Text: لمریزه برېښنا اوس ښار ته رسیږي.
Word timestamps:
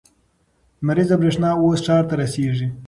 لمریزه 0.81 1.15
برېښنا 1.21 1.49
اوس 1.59 1.79
ښار 1.85 2.03
ته 2.09 2.15
رسیږي. 2.21 2.67